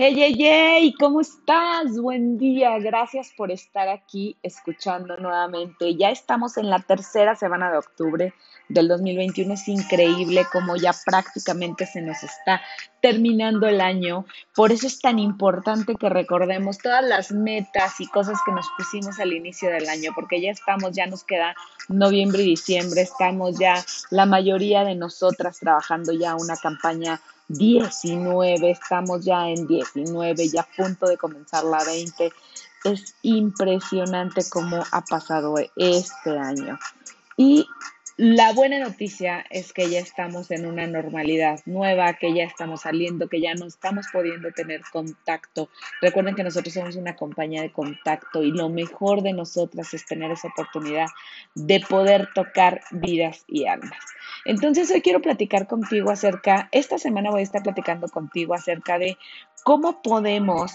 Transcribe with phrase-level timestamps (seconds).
[0.00, 1.98] Hey, hey, hey, ¿cómo estás?
[1.98, 5.96] Buen día, gracias por estar aquí escuchando nuevamente.
[5.96, 8.32] Ya estamos en la tercera semana de octubre
[8.68, 9.54] del 2021.
[9.54, 12.60] Es increíble cómo ya prácticamente se nos está
[13.02, 14.24] terminando el año.
[14.54, 19.18] Por eso es tan importante que recordemos todas las metas y cosas que nos pusimos
[19.18, 21.56] al inicio del año, porque ya estamos, ya nos queda
[21.88, 29.24] noviembre y diciembre, estamos ya la mayoría de nosotras trabajando ya una campaña 19, estamos
[29.24, 32.32] ya en 19, ya a punto de comenzar la 20.
[32.84, 36.78] Es impresionante cómo ha pasado este año.
[37.36, 37.66] Y
[38.18, 43.28] la buena noticia es que ya estamos en una normalidad nueva, que ya estamos saliendo,
[43.28, 45.68] que ya no estamos pudiendo tener contacto.
[46.02, 50.32] Recuerden que nosotros somos una compañía de contacto y lo mejor de nosotras es tener
[50.32, 51.06] esa oportunidad
[51.54, 54.02] de poder tocar vidas y almas.
[54.44, 59.16] Entonces hoy quiero platicar contigo acerca, esta semana voy a estar platicando contigo acerca de
[59.62, 60.72] cómo podemos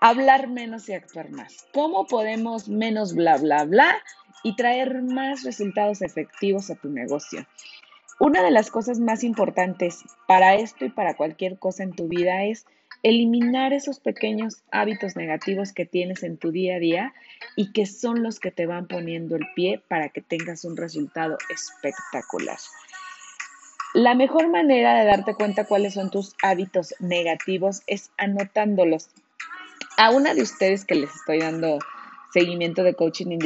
[0.00, 1.66] hablar menos y actuar más.
[1.72, 3.96] ¿Cómo podemos menos bla, bla, bla
[4.42, 7.46] y traer más resultados efectivos a tu negocio.
[8.20, 12.44] Una de las cosas más importantes para esto y para cualquier cosa en tu vida
[12.44, 12.66] es
[13.04, 17.14] eliminar esos pequeños hábitos negativos que tienes en tu día a día
[17.54, 21.38] y que son los que te van poniendo el pie para que tengas un resultado
[21.48, 22.58] espectacular.
[23.94, 29.10] La mejor manera de darte cuenta cuáles son tus hábitos negativos es anotándolos.
[29.98, 31.80] A una de ustedes que les estoy dando
[32.32, 33.36] seguimiento de coaching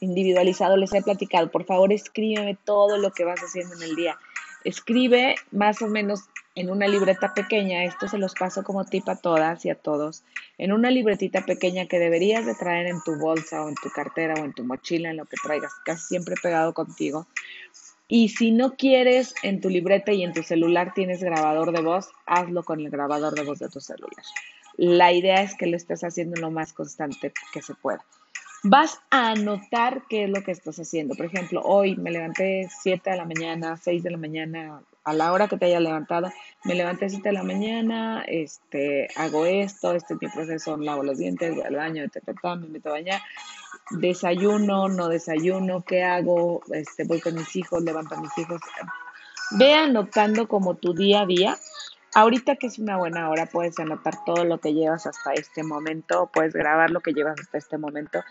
[0.00, 4.18] individualizado, les he platicado, por favor escríbeme todo lo que vas haciendo en el día.
[4.64, 6.24] Escribe más o menos
[6.56, 10.24] en una libreta pequeña, esto se los paso como tip a todas y a todos,
[10.58, 14.34] en una libretita pequeña que deberías de traer en tu bolsa o en tu cartera
[14.34, 17.28] o en tu mochila, en lo que traigas, casi siempre pegado contigo.
[18.08, 22.08] Y si no quieres en tu libreta y en tu celular tienes grabador de voz,
[22.26, 24.24] hazlo con el grabador de voz de tu celular.
[24.76, 28.04] La idea es que lo estés haciendo lo más constante que se pueda.
[28.66, 31.14] Vas a anotar qué es lo que estás haciendo.
[31.14, 35.32] Por ejemplo, hoy me levanté 7 de la mañana, 6 de la mañana, a la
[35.32, 36.32] hora que te haya levantado,
[36.64, 41.18] me levanté 7 de la mañana, este, hago esto, este es mi proceso, lavo los
[41.18, 42.04] dientes, voy al baño,
[42.58, 43.20] me meto a bañar,
[43.90, 48.62] desayuno, no desayuno, qué hago, este, voy con mis hijos, levanto a mis hijos.
[49.58, 51.58] Ve anotando como tu día a día
[52.14, 56.30] Ahorita que es una buena hora, puedes anotar todo lo que llevas hasta este momento,
[56.32, 58.22] puedes grabar lo que llevas hasta este momento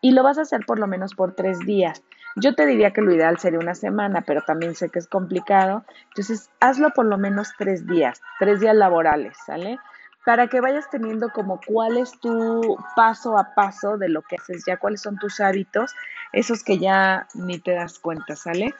[0.00, 2.02] y lo vas a hacer por lo menos por tres días.
[2.36, 5.84] Yo te diría que lo ideal sería una semana, pero también sé que es complicado.
[6.08, 9.78] Entonces, hazlo por lo menos tres días, tres días laborales, ¿sale?
[10.24, 14.64] Para que vayas teniendo como cuál es tu paso a paso de lo que haces
[14.66, 15.94] ya, cuáles son tus hábitos,
[16.32, 18.74] esos que ya ni te das cuenta, ¿sale?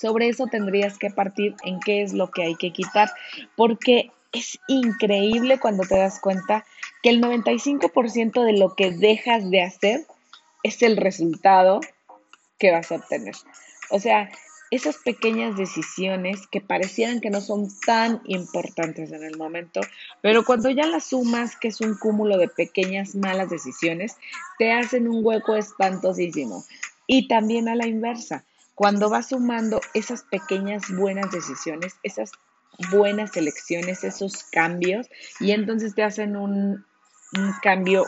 [0.00, 3.10] Sobre eso tendrías que partir en qué es lo que hay que quitar,
[3.56, 6.64] porque es increíble cuando te das cuenta
[7.02, 10.06] que el 95% de lo que dejas de hacer
[10.62, 11.80] es el resultado
[12.58, 13.34] que vas a obtener.
[13.90, 14.30] O sea,
[14.70, 19.80] esas pequeñas decisiones que parecieran que no son tan importantes en el momento,
[20.22, 24.16] pero cuando ya las sumas, que es un cúmulo de pequeñas malas decisiones,
[24.58, 26.64] te hacen un hueco espantosísimo.
[27.06, 28.44] Y también a la inversa,
[28.76, 32.30] cuando vas sumando esas pequeñas buenas decisiones, esas
[32.92, 35.08] buenas elecciones, esos cambios,
[35.40, 36.84] y entonces te hacen un,
[37.62, 38.04] cambio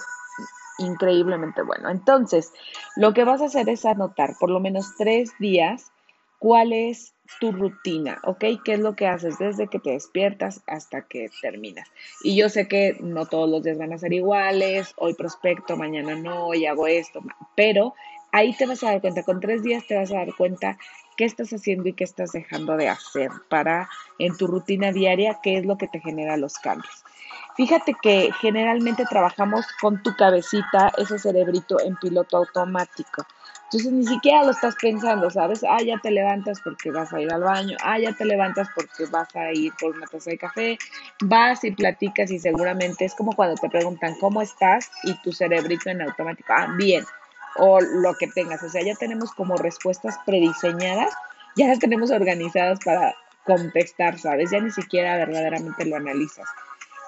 [0.79, 1.89] increíblemente bueno.
[1.89, 2.53] Entonces,
[2.97, 5.91] lo que vas a hacer es anotar por lo menos tres días
[6.39, 8.45] cuál es tu rutina, ¿ok?
[8.62, 11.89] ¿Qué es lo que haces desde que te despiertas hasta que terminas?
[12.23, 16.15] Y yo sé que no todos los días van a ser iguales, hoy prospecto, mañana
[16.15, 17.23] no, hoy hago esto,
[17.56, 17.95] pero
[18.33, 20.78] ahí te vas a dar cuenta, con tres días te vas a dar cuenta
[21.16, 25.59] qué estás haciendo y qué estás dejando de hacer para en tu rutina diaria, qué
[25.59, 27.05] es lo que te genera los cambios.
[27.56, 33.27] Fíjate que generalmente trabajamos con tu cabecita, ese cerebrito en piloto automático.
[33.65, 35.62] Entonces ni siquiera lo estás pensando, ¿sabes?
[35.69, 39.05] Ah, ya te levantas porque vas a ir al baño, ah, ya te levantas porque
[39.11, 40.78] vas a ir por una taza de café,
[41.21, 45.91] vas y platicas y seguramente es como cuando te preguntan cómo estás y tu cerebrito
[45.91, 47.05] en automático, ah, bien,
[47.58, 48.62] o lo que tengas.
[48.62, 51.12] O sea, ya tenemos como respuestas prediseñadas,
[51.56, 53.14] ya las tenemos organizadas para
[53.44, 54.50] contestar, ¿sabes?
[54.50, 56.46] Ya ni siquiera verdaderamente lo analizas.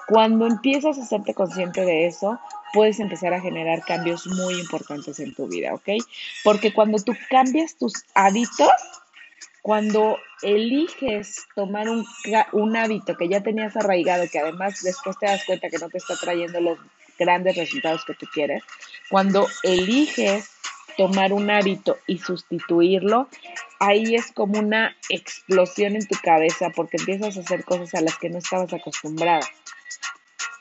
[0.07, 2.39] Cuando empiezas a hacerte consciente de eso,
[2.73, 5.89] puedes empezar a generar cambios muy importantes en tu vida, ¿ok?
[6.43, 8.69] Porque cuando tú cambias tus hábitos,
[9.61, 12.05] cuando eliges tomar un,
[12.53, 15.99] un, hábito que ya tenías arraigado, que además después te das cuenta que no te
[15.99, 16.79] está trayendo los
[17.19, 18.63] grandes resultados que tú quieres,
[19.11, 20.49] cuando eliges
[20.97, 23.27] tomar un hábito y sustituirlo,
[23.79, 28.17] ahí es como una explosión en tu cabeza porque empiezas a hacer cosas a las
[28.17, 29.45] que no estabas acostumbrada.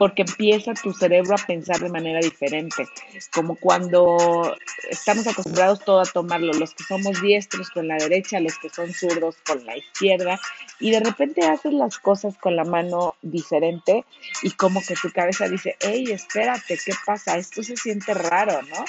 [0.00, 2.86] Porque empieza tu cerebro a pensar de manera diferente,
[3.34, 4.56] como cuando
[4.88, 8.94] estamos acostumbrados todo a tomarlo, los que somos diestros con la derecha, los que son
[8.94, 10.40] zurdos con la izquierda,
[10.78, 14.06] y de repente haces las cosas con la mano diferente
[14.42, 17.36] y como que tu cabeza dice, hey, espérate, ¿qué pasa?
[17.36, 18.84] Esto se siente raro, ¿no?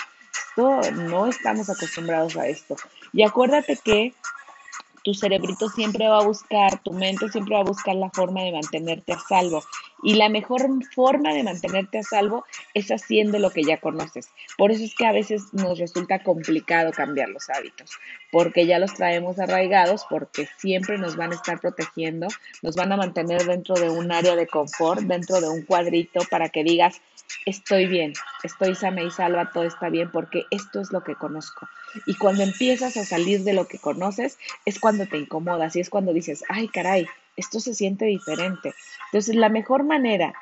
[0.47, 2.77] Esto no estamos acostumbrados a esto.
[3.11, 4.13] Y acuérdate que
[5.03, 8.51] tu cerebrito siempre va a buscar, tu mente siempre va a buscar la forma de
[8.51, 9.63] mantenerte a salvo.
[10.03, 12.43] Y la mejor forma de mantenerte a salvo
[12.73, 14.29] es haciendo lo que ya conoces.
[14.57, 17.91] Por eso es que a veces nos resulta complicado cambiar los hábitos,
[18.31, 22.27] porque ya los traemos arraigados, porque siempre nos van a estar protegiendo,
[22.61, 26.49] nos van a mantener dentro de un área de confort, dentro de un cuadrito para
[26.49, 27.01] que digas,
[27.45, 28.13] estoy bien,
[28.43, 31.67] estoy sana y salva, todo está bien, porque esto es lo que conozco.
[32.05, 35.89] Y cuando empiezas a salir de lo que conoces, es cuando te incomodas y es
[35.89, 37.07] cuando dices, ay caray,
[37.37, 38.73] esto se siente diferente.
[39.11, 40.33] Entonces, la mejor manera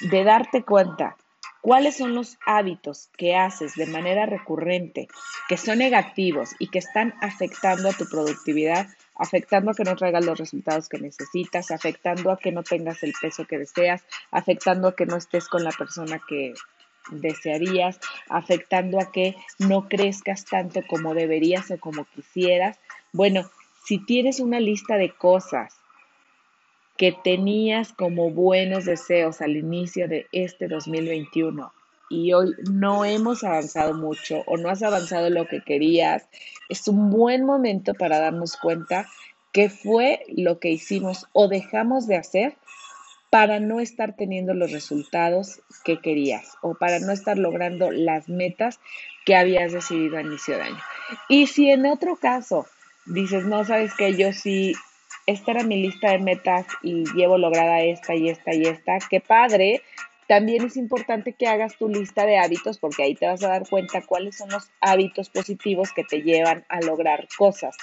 [0.00, 1.16] de darte cuenta
[1.60, 5.08] cuáles son los hábitos que haces de manera recurrente,
[5.48, 10.24] que son negativos y que están afectando a tu productividad, afectando a que no traigas
[10.24, 14.96] los resultados que necesitas, afectando a que no tengas el peso que deseas, afectando a
[14.96, 16.54] que no estés con la persona que
[17.10, 22.78] desearías, afectando a que no crezcas tanto como deberías o como quisieras.
[23.12, 23.50] Bueno,
[23.84, 25.74] si tienes una lista de cosas
[26.96, 31.72] que tenías como buenos deseos al inicio de este 2021
[32.14, 36.28] y hoy no hemos avanzado mucho o no has avanzado lo que querías,
[36.68, 39.06] es un buen momento para darnos cuenta
[39.52, 42.56] qué fue lo que hicimos o dejamos de hacer
[43.30, 48.78] para no estar teniendo los resultados que querías o para no estar logrando las metas
[49.26, 50.82] que habías decidido a inicio de año.
[51.28, 52.66] Y si en otro caso
[53.06, 54.74] dices, no, sabes que yo sí
[55.26, 59.20] esta era mi lista de metas y llevo lograda esta y esta y esta, qué
[59.20, 59.82] padre.
[60.28, 63.68] También es importante que hagas tu lista de hábitos porque ahí te vas a dar
[63.68, 67.76] cuenta cuáles son los hábitos positivos que te llevan a lograr cosas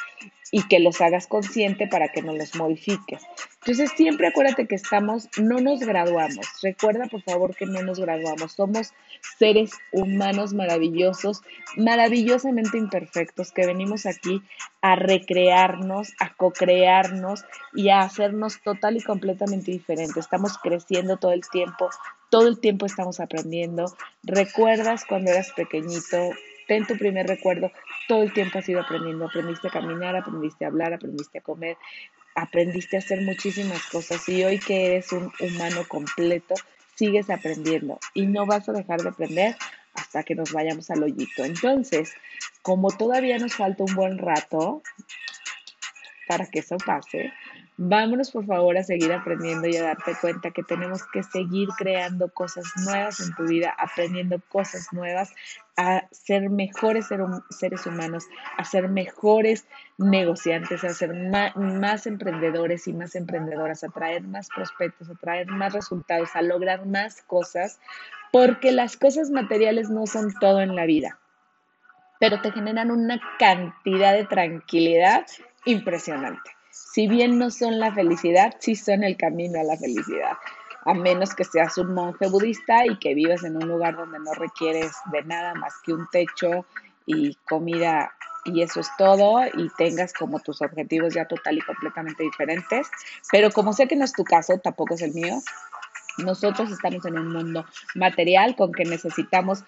[0.51, 3.23] y que los hagas consciente para que no los modifiques.
[3.61, 6.45] Entonces siempre acuérdate que estamos, no nos graduamos.
[6.61, 8.51] Recuerda por favor que no nos graduamos.
[8.51, 8.91] Somos
[9.37, 11.41] seres humanos maravillosos,
[11.77, 14.41] maravillosamente imperfectos, que venimos aquí
[14.81, 20.17] a recrearnos, a co-crearnos y a hacernos total y completamente diferentes.
[20.17, 21.89] Estamos creciendo todo el tiempo,
[22.31, 23.93] todo el tiempo estamos aprendiendo.
[24.23, 26.31] ¿Recuerdas cuando eras pequeñito?
[26.71, 27.69] ten tu primer recuerdo,
[28.07, 31.75] todo el tiempo has ido aprendiendo, aprendiste a caminar, aprendiste a hablar, aprendiste a comer,
[32.33, 36.55] aprendiste a hacer muchísimas cosas y hoy que eres un humano completo,
[36.95, 39.57] sigues aprendiendo y no vas a dejar de aprender
[39.93, 41.43] hasta que nos vayamos al hoyito.
[41.43, 42.13] Entonces,
[42.61, 44.81] como todavía nos falta un buen rato
[46.25, 47.33] para que eso pase,
[47.77, 52.29] Vámonos por favor a seguir aprendiendo y a darte cuenta que tenemos que seguir creando
[52.29, 55.33] cosas nuevas en tu vida, aprendiendo cosas nuevas,
[55.77, 57.07] a ser mejores
[57.49, 58.25] seres humanos,
[58.57, 59.65] a ser mejores
[59.97, 65.73] negociantes, a ser más, emprendedores y más emprendedoras, a traer más prospectos, a traer más
[65.73, 67.79] resultados, a lograr más cosas,
[68.33, 71.19] porque las cosas materiales no son todo en la vida,
[72.19, 75.25] pero te generan una cantidad de tranquilidad
[75.65, 80.37] impresionante si bien no son la felicidad, sí son el camino a la felicidad.
[80.83, 84.33] A menos que seas un monje budista y que vivas en un lugar donde no
[84.33, 86.65] requieres de nada más que un techo
[87.05, 88.11] y comida
[88.45, 92.87] y eso es todo y tengas como tus objetivos ya total y completamente diferentes.
[93.31, 95.39] Pero como sé que no es tu caso, tampoco es el mío,
[96.17, 99.63] nosotros estamos en un mundo material con que necesitamos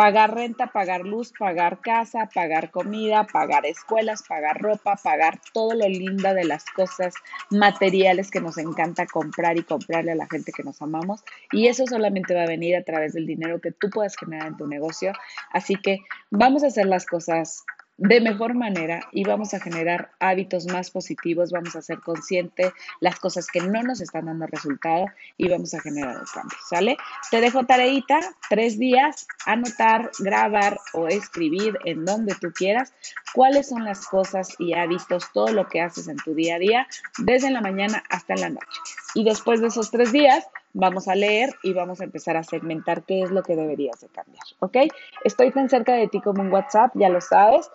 [0.00, 5.86] pagar renta, pagar luz, pagar casa, pagar comida, pagar escuelas, pagar ropa, pagar todo lo
[5.86, 7.12] lindo de las cosas
[7.50, 11.22] materiales que nos encanta comprar y comprarle a la gente que nos amamos.
[11.52, 14.56] Y eso solamente va a venir a través del dinero que tú puedas generar en
[14.56, 15.12] tu negocio.
[15.52, 15.98] Así que
[16.30, 17.62] vamos a hacer las cosas
[18.00, 23.20] de mejor manera y vamos a generar hábitos más positivos, vamos a ser conscientes las
[23.20, 25.04] cosas que no nos están dando resultado
[25.36, 26.96] y vamos a generar el cambio, ¿sale?
[27.30, 32.94] Te dejo tareita, tres días, anotar, grabar o escribir en donde tú quieras
[33.34, 36.86] cuáles son las cosas y hábitos, todo lo que haces en tu día a día,
[37.18, 38.80] desde la mañana hasta la noche.
[39.14, 43.02] Y después de esos tres días, vamos a leer y vamos a empezar a segmentar
[43.04, 44.76] qué es lo que deberías de cambiar, ¿ok?
[45.24, 47.70] Estoy tan cerca de ti como un WhatsApp, ya lo sabes.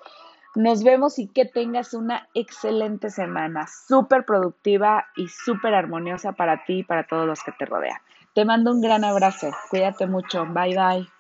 [0.56, 6.80] Nos vemos y que tengas una excelente semana, súper productiva y súper armoniosa para ti
[6.80, 8.00] y para todos los que te rodean.
[8.34, 9.52] Te mando un gran abrazo.
[9.70, 10.46] Cuídate mucho.
[10.46, 11.15] Bye bye.